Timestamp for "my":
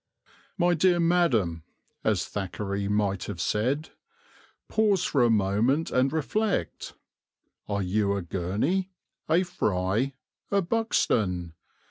0.57-0.73